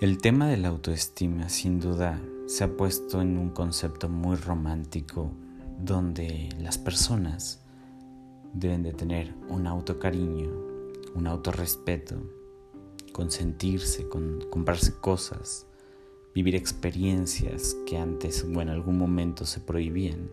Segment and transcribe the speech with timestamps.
[0.00, 5.30] El tema de la autoestima sin duda se ha puesto en un concepto muy romántico
[5.78, 7.60] donde las personas
[8.54, 10.48] deben de tener un autocariño,
[11.14, 12.16] un autorrespeto,
[13.12, 15.66] consentirse, con, comprarse cosas,
[16.34, 20.30] vivir experiencias que antes o en algún momento se prohibían.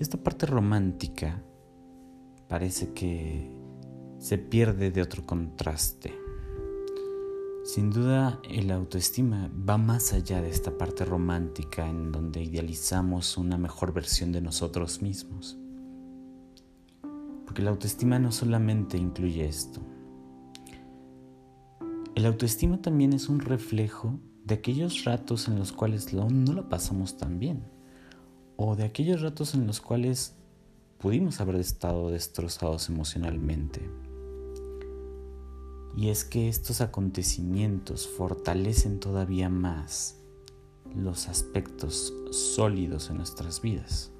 [0.00, 1.44] Esta parte romántica
[2.48, 3.52] parece que
[4.18, 6.12] se pierde de otro contraste
[7.68, 13.58] sin duda, el autoestima va más allá de esta parte romántica en donde idealizamos una
[13.58, 15.58] mejor versión de nosotros mismos.
[17.44, 19.82] Porque la autoestima no solamente incluye esto.
[22.14, 27.18] El autoestima también es un reflejo de aquellos ratos en los cuales no lo pasamos
[27.18, 27.64] tan bien.
[28.56, 30.38] O de aquellos ratos en los cuales
[30.96, 34.07] pudimos haber estado destrozados emocionalmente
[35.96, 40.16] y es que estos acontecimientos fortalecen todavía más
[40.94, 44.10] los aspectos sólidos en nuestras vidas.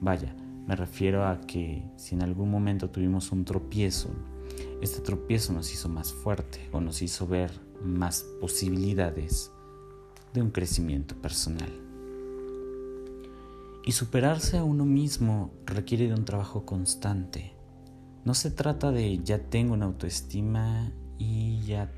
[0.00, 0.34] Vaya,
[0.66, 4.10] me refiero a que si en algún momento tuvimos un tropiezo,
[4.80, 9.50] este tropiezo nos hizo más fuerte o nos hizo ver más posibilidades
[10.34, 11.72] de un crecimiento personal.
[13.84, 17.57] Y superarse a uno mismo requiere de un trabajo constante
[18.24, 21.92] no se trata de ya tengo una autoestima y ya,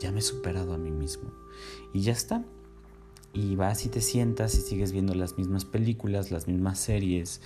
[0.00, 1.30] ya me he superado a mí mismo.
[1.92, 2.44] Y ya está.
[3.32, 7.40] Y vas y te sientas y sigues viendo las mismas películas, las mismas series,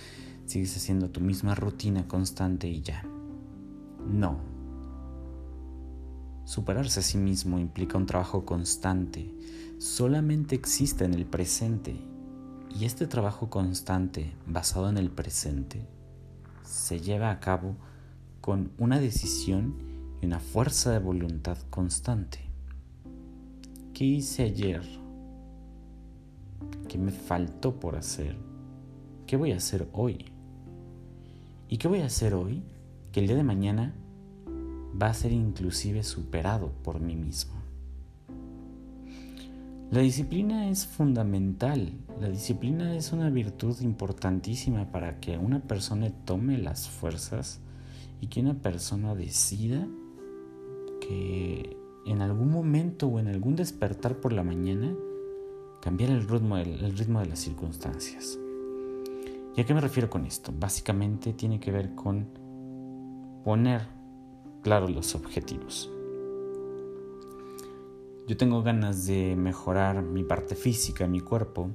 [0.45, 3.03] sigues haciendo tu misma rutina constante y ya.
[4.07, 4.39] No.
[6.45, 9.33] Superarse a sí mismo implica un trabajo constante.
[9.77, 11.95] Solamente existe en el presente.
[12.75, 15.85] Y este trabajo constante, basado en el presente,
[16.63, 17.75] se lleva a cabo
[18.43, 19.73] con una decisión
[20.21, 22.39] y una fuerza de voluntad constante.
[23.93, 24.81] ¿Qué hice ayer?
[26.89, 28.35] ¿Qué me faltó por hacer?
[29.25, 30.25] ¿Qué voy a hacer hoy?
[31.69, 32.61] ¿Y qué voy a hacer hoy
[33.13, 33.95] que el día de mañana
[35.01, 37.53] va a ser inclusive superado por mí mismo?
[39.89, 41.93] La disciplina es fundamental.
[42.19, 47.61] La disciplina es una virtud importantísima para que una persona tome las fuerzas
[48.21, 49.87] y que una persona decida
[51.01, 54.95] que en algún momento o en algún despertar por la mañana
[55.81, 58.39] cambiar el ritmo, el ritmo de las circunstancias.
[59.55, 60.53] ¿Y a qué me refiero con esto?
[60.57, 62.27] Básicamente tiene que ver con
[63.43, 63.81] poner
[64.63, 65.91] claros los objetivos.
[68.25, 71.69] Yo tengo ganas de mejorar mi parte física, mi cuerpo.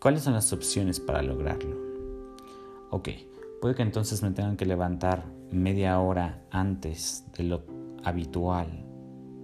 [0.00, 1.76] ¿Cuáles son las opciones para lograrlo?
[2.90, 3.08] Ok,
[3.62, 7.62] puede que entonces me tengan que levantar media hora antes de lo
[8.02, 8.84] habitual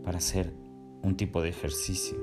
[0.02, 0.52] para hacer
[1.04, 2.18] un tipo de ejercicio.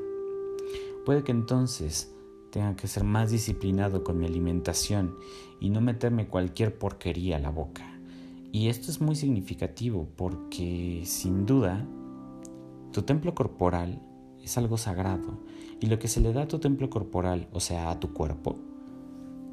[1.06, 2.14] Puede que entonces
[2.52, 5.16] tenga que ser más disciplinado con mi alimentación
[5.62, 7.98] y no meterme cualquier porquería a la boca.
[8.52, 11.88] Y esto es muy significativo porque sin duda
[12.92, 14.02] tu templo corporal
[14.44, 15.40] es algo sagrado
[15.80, 18.60] y lo que se le da a tu templo corporal, o sea, a tu cuerpo,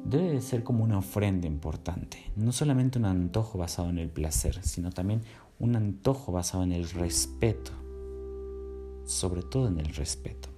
[0.05, 4.59] debe de ser como una ofrenda importante, no solamente un antojo basado en el placer,
[4.63, 5.21] sino también
[5.59, 7.71] un antojo basado en el respeto,
[9.05, 10.49] sobre todo en el respeto.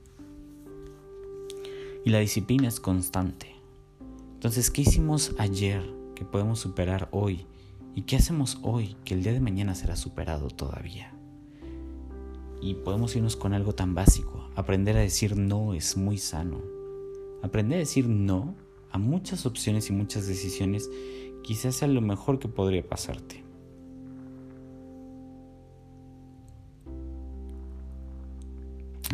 [2.03, 3.55] Y la disciplina es constante.
[4.34, 5.84] Entonces, ¿qué hicimos ayer
[6.16, 7.45] que podemos superar hoy?
[7.95, 11.13] ¿Y qué hacemos hoy que el día de mañana será superado todavía?
[12.61, 14.50] Y podemos irnos con algo tan básico.
[14.55, 16.61] Aprender a decir no es muy sano.
[17.41, 18.55] Aprender a decir no
[18.95, 20.89] a muchas opciones y muchas decisiones,
[21.44, 23.44] quizás sea lo mejor que podría pasarte.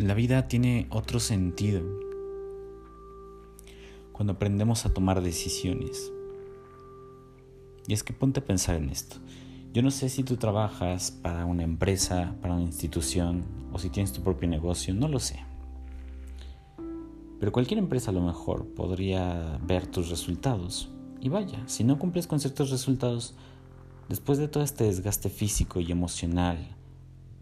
[0.00, 1.82] La vida tiene otro sentido
[4.12, 6.12] cuando aprendemos a tomar decisiones.
[7.88, 9.16] Y es que ponte a pensar en esto.
[9.72, 13.42] Yo no sé si tú trabajas para una empresa, para una institución
[13.72, 15.40] o si tienes tu propio negocio, no lo sé.
[17.42, 20.90] Pero cualquier empresa a lo mejor podría ver tus resultados.
[21.20, 23.34] Y vaya, si no cumples con ciertos resultados,
[24.08, 26.76] después de todo este desgaste físico y emocional,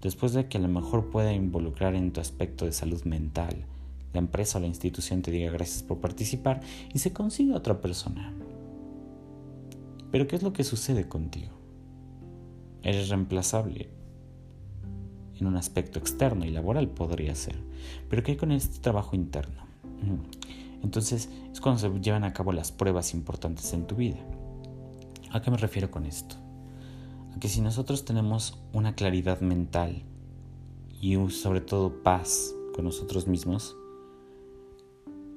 [0.00, 3.66] después de que a lo mejor pueda involucrar en tu aspecto de salud mental,
[4.14, 6.62] la empresa o la institución te diga gracias por participar
[6.94, 8.32] y se consiga otra persona.
[10.10, 11.52] Pero ¿qué es lo que sucede contigo?
[12.82, 13.90] Eres reemplazable
[15.38, 17.56] en un aspecto externo y laboral podría ser.
[18.08, 19.68] Pero ¿qué hay con este trabajo interno?
[20.82, 24.18] Entonces es cuando se llevan a cabo las pruebas importantes en tu vida.
[25.30, 26.36] ¿A qué me refiero con esto?
[27.34, 30.02] A que si nosotros tenemos una claridad mental
[31.00, 33.76] y sobre todo paz con nosotros mismos,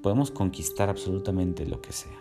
[0.01, 2.19] podemos conquistar absolutamente lo que sea.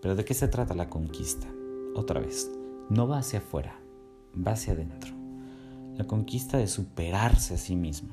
[0.00, 1.46] Pero ¿de qué se trata la conquista?
[1.94, 2.50] Otra vez,
[2.90, 3.78] no va hacia afuera,
[4.34, 5.14] va hacia adentro.
[5.96, 8.10] La conquista de superarse a sí mismo.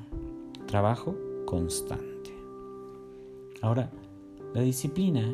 [0.66, 1.16] Trabajo
[1.46, 2.11] constante.
[3.62, 3.92] Ahora,
[4.54, 5.32] la disciplina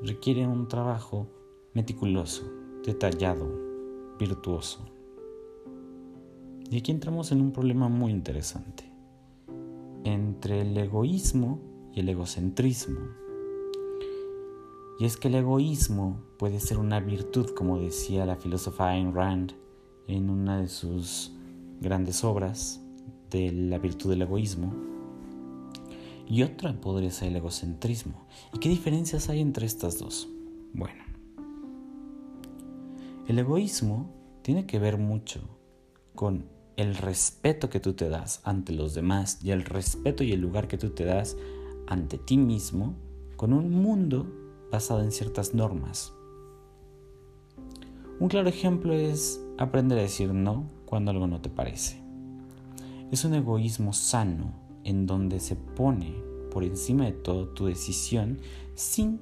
[0.00, 1.26] requiere un trabajo
[1.74, 2.44] meticuloso,
[2.84, 3.48] detallado,
[4.16, 4.78] virtuoso.
[6.70, 8.84] Y aquí entramos en un problema muy interesante
[10.04, 11.60] entre el egoísmo
[11.92, 13.00] y el egocentrismo.
[15.00, 19.52] Y es que el egoísmo puede ser una virtud, como decía la filósofa Ayn Rand
[20.06, 21.32] en una de sus
[21.80, 22.80] grandes obras
[23.30, 24.93] de la virtud del egoísmo.
[26.26, 28.26] Y otra podría ser el egocentrismo.
[28.52, 30.28] ¿Y qué diferencias hay entre estas dos?
[30.72, 31.04] Bueno,
[33.28, 34.10] el egoísmo
[34.42, 35.40] tiene que ver mucho
[36.14, 40.40] con el respeto que tú te das ante los demás y el respeto y el
[40.40, 41.36] lugar que tú te das
[41.86, 42.94] ante ti mismo
[43.36, 44.26] con un mundo
[44.70, 46.12] basado en ciertas normas.
[48.18, 52.00] Un claro ejemplo es aprender a decir no cuando algo no te parece.
[53.10, 56.14] Es un egoísmo sano en donde se pone
[56.50, 58.38] por encima de todo tu decisión
[58.74, 59.20] sin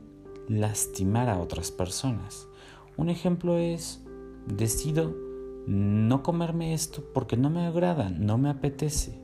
[0.48, 2.48] lastimar a otras personas.
[2.96, 4.02] Un ejemplo es
[4.46, 5.14] decido
[5.66, 9.20] no comerme esto porque no me agrada, no me apetece.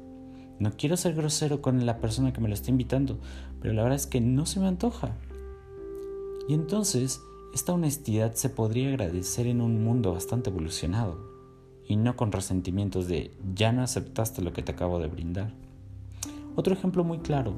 [0.58, 3.18] No quiero ser grosero con la persona que me lo está invitando,
[3.60, 5.16] pero la verdad es que no se me antoja.
[6.48, 7.20] Y entonces,
[7.54, 11.18] esta honestidad se podría agradecer en un mundo bastante evolucionado,
[11.86, 15.54] y no con resentimientos de ya no aceptaste lo que te acabo de brindar.
[16.58, 17.54] Otro ejemplo muy claro,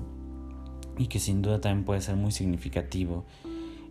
[0.98, 3.24] y que sin duda también puede ser muy significativo,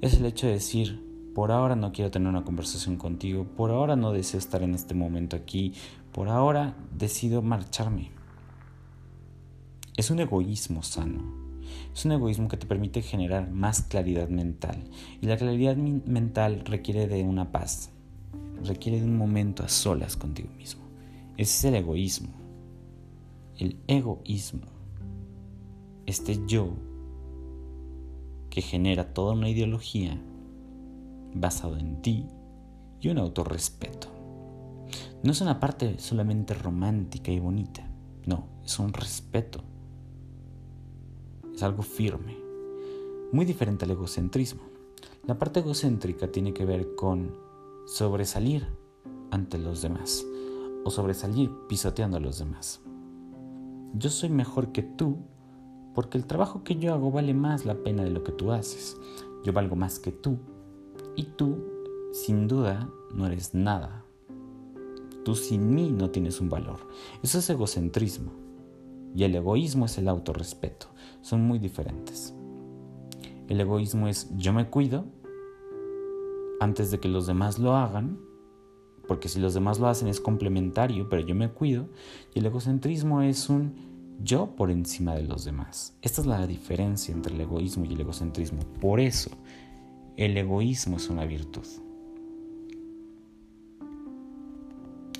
[0.02, 1.04] es el hecho de decir,
[1.34, 4.94] por ahora no quiero tener una conversación contigo, por ahora no deseo estar en este
[4.94, 5.74] momento aquí,
[6.12, 8.12] por ahora decido marcharme.
[9.98, 11.24] Es un egoísmo sano.
[11.92, 14.92] Es un egoísmo que te permite generar más claridad mental.
[15.22, 17.90] Y la claridad mental requiere de una paz.
[18.64, 20.84] Requiere de un momento a solas contigo mismo.
[21.36, 22.30] Ese es el egoísmo.
[23.58, 24.79] El egoísmo.
[26.10, 26.70] Este yo
[28.50, 30.20] que genera toda una ideología
[31.36, 32.26] basado en ti
[33.00, 34.08] y un autorrespeto.
[35.22, 37.88] No es una parte solamente romántica y bonita,
[38.26, 39.62] no, es un respeto.
[41.54, 42.36] Es algo firme,
[43.32, 44.64] muy diferente al egocentrismo.
[45.28, 47.36] La parte egocéntrica tiene que ver con
[47.86, 48.66] sobresalir
[49.30, 50.26] ante los demás
[50.84, 52.82] o sobresalir pisoteando a los demás.
[53.94, 55.20] Yo soy mejor que tú
[55.94, 58.98] porque el trabajo que yo hago vale más la pena de lo que tú haces.
[59.44, 60.38] Yo valgo más que tú
[61.16, 61.58] y tú,
[62.12, 64.04] sin duda, no eres nada.
[65.24, 66.80] Tú sin mí no tienes un valor.
[67.24, 68.32] Eso es egocentrismo.
[69.16, 70.88] Y el egoísmo es el autorrespeto.
[71.22, 72.34] Son muy diferentes.
[73.48, 75.06] El egoísmo es yo me cuido
[76.60, 78.20] antes de que los demás lo hagan,
[79.08, 81.88] porque si los demás lo hacen es complementario, pero yo me cuido.
[82.34, 83.89] Y el egocentrismo es un
[84.21, 85.94] yo por encima de los demás.
[86.01, 88.60] Esta es la diferencia entre el egoísmo y el egocentrismo.
[88.81, 89.31] Por eso
[90.18, 91.66] el egoísmo es una virtud.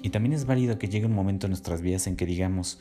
[0.01, 2.79] Y también es válido que llegue un momento en nuestras vidas en que digamos,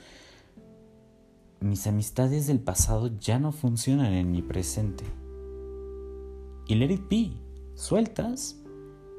[1.61, 5.05] mis amistades del pasado ya no funcionan en mi presente.
[6.69, 7.33] Y let it be,
[7.75, 8.57] sueltas,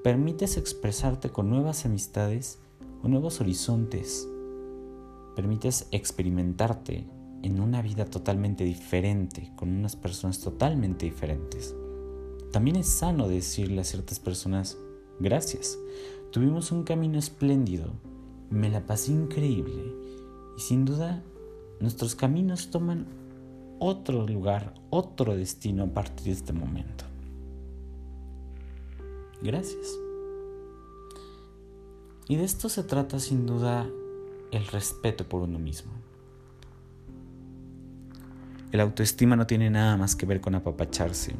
[0.03, 2.60] permites expresarte con nuevas amistades
[3.03, 4.27] o nuevos horizontes.
[5.39, 7.08] Permites experimentarte
[7.43, 11.74] en una vida totalmente diferente, con unas personas totalmente diferentes.
[12.51, 14.77] También es sano decirle a ciertas personas,
[15.17, 15.79] gracias,
[16.31, 17.93] tuvimos un camino espléndido,
[18.50, 19.81] me la pasé increíble
[20.58, 21.24] y sin duda
[21.79, 23.08] nuestros caminos toman
[23.79, 27.05] otro lugar, otro destino a partir de este momento.
[29.41, 29.88] Gracias.
[32.27, 33.89] Y de esto se trata sin duda
[34.51, 35.91] el respeto por uno mismo.
[38.72, 41.36] El autoestima no tiene nada más que ver con apapacharse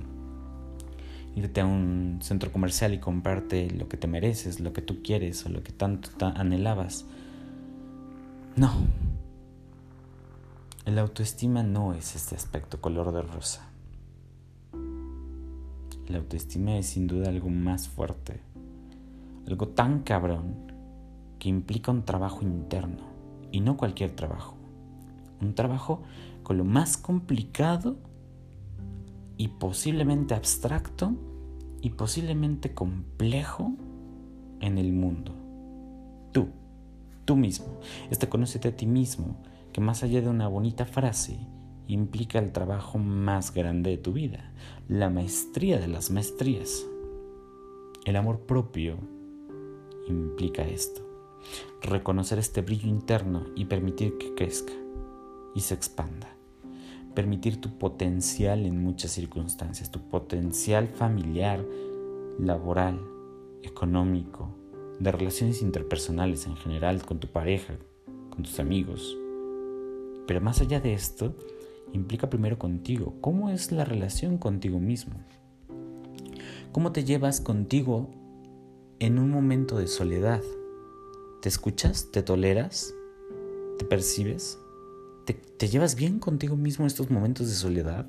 [1.36, 5.46] irte a un centro comercial y comprarte lo que te mereces, lo que tú quieres
[5.46, 7.06] o lo que tanto anhelabas.
[8.56, 8.72] No.
[10.86, 13.70] El autoestima no es este aspecto color de rosa.
[16.08, 18.42] La autoestima es sin duda algo más fuerte,
[19.48, 20.72] algo tan cabrón
[21.40, 23.04] que implica un trabajo interno
[23.52, 24.56] y no cualquier trabajo.
[25.42, 26.04] Un trabajo
[26.44, 27.98] con lo más complicado
[29.38, 31.14] y posiblemente abstracto
[31.82, 33.74] y posiblemente complejo
[34.60, 35.34] en el mundo.
[36.32, 36.50] Tú,
[37.26, 37.80] tú mismo.
[38.10, 39.38] Este conócete a ti mismo,
[39.72, 41.40] que más allá de una bonita frase
[41.88, 44.52] implica el trabajo más grande de tu vida,
[44.88, 46.86] la maestría de las maestrías.
[48.06, 48.98] El amor propio
[50.08, 51.02] implica esto,
[51.82, 54.74] reconocer este brillo interno y permitir que crezca
[55.56, 56.36] y se expanda.
[57.16, 61.66] Permitir tu potencial en muchas circunstancias, tu potencial familiar,
[62.38, 63.00] laboral,
[63.64, 64.56] económico,
[65.00, 67.76] de relaciones interpersonales en general, con tu pareja,
[68.30, 69.18] con tus amigos.
[70.28, 71.36] Pero más allá de esto,
[71.94, 73.16] implica primero contigo.
[73.22, 75.16] ¿Cómo es la relación contigo mismo?
[76.72, 78.12] ¿Cómo te llevas contigo
[79.00, 80.42] en un momento de soledad?
[81.42, 82.12] ¿Te escuchas?
[82.12, 82.94] ¿Te toleras?
[83.78, 84.60] ¿Te percibes?
[85.26, 88.08] ¿Te, llevas bien contigo mismo en estos momentos de soledad?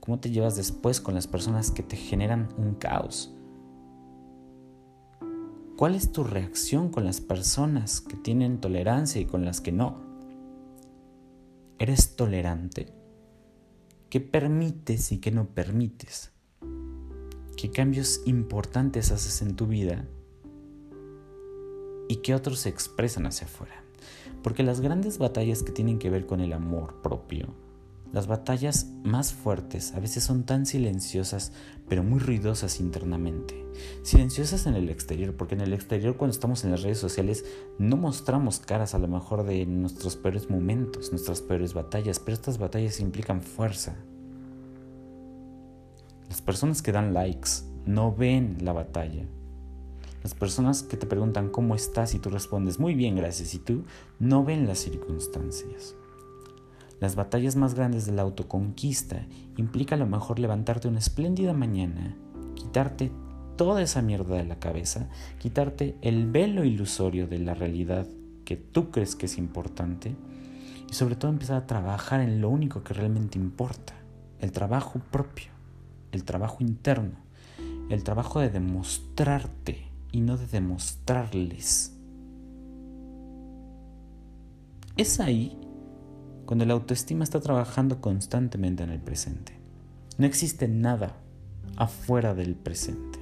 [0.00, 3.32] ¿Cómo te llevas después con las personas que te generan un caos?
[5.76, 10.00] ¿Cuál es tu reacción con las personas que tienen tolerancia y con las que no?
[11.78, 12.92] ¿Eres tolerante?
[14.10, 16.32] ¿Qué permites y qué no permites?
[17.56, 20.04] ¿Qué cambios importantes haces en tu vida?
[22.08, 23.82] ¿Y qué otros se expresan hacia afuera?
[24.42, 27.48] Porque las grandes batallas que tienen que ver con el amor propio,
[28.12, 31.52] las batallas más fuertes a veces son tan silenciosas,
[31.88, 33.66] pero muy ruidosas internamente.
[34.02, 37.44] Silenciosas en el exterior, porque en el exterior cuando estamos en las redes sociales
[37.78, 42.58] no mostramos caras a lo mejor de nuestros peores momentos, nuestras peores batallas, pero estas
[42.58, 43.96] batallas implican fuerza.
[46.28, 47.50] Las personas que dan likes
[47.84, 49.26] no ven la batalla.
[50.26, 53.84] Las personas que te preguntan cómo estás y tú respondes muy bien, gracias, y tú
[54.18, 55.94] no ven las circunstancias.
[56.98, 59.24] Las batallas más grandes de la autoconquista
[59.56, 62.16] implica a lo mejor levantarte una espléndida mañana,
[62.56, 63.12] quitarte
[63.54, 68.08] toda esa mierda de la cabeza, quitarte el velo ilusorio de la realidad
[68.44, 70.16] que tú crees que es importante
[70.90, 73.94] y sobre todo empezar a trabajar en lo único que realmente importa,
[74.40, 75.52] el trabajo propio,
[76.10, 77.14] el trabajo interno,
[77.90, 81.94] el trabajo de demostrarte y no de demostrarles.
[84.96, 85.58] Es ahí
[86.46, 89.52] cuando la autoestima está trabajando constantemente en el presente.
[90.16, 91.18] No existe nada
[91.76, 93.18] afuera del presente.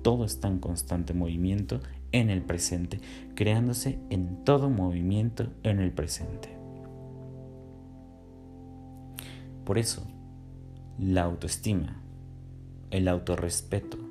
[0.00, 1.80] Todo está en constante movimiento
[2.10, 2.98] en el presente,
[3.34, 6.56] creándose en todo movimiento en el presente.
[9.66, 10.06] Por eso,
[10.98, 12.00] la autoestima,
[12.90, 14.01] el autorrespeto,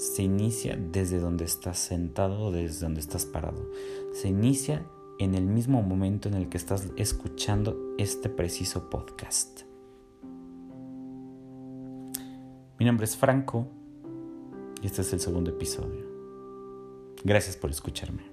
[0.00, 3.70] se inicia desde donde estás sentado o desde donde estás parado.
[4.14, 4.86] Se inicia
[5.18, 9.60] en el mismo momento en el que estás escuchando este preciso podcast.
[12.78, 13.68] Mi nombre es Franco
[14.80, 16.06] y este es el segundo episodio.
[17.22, 18.29] Gracias por escucharme.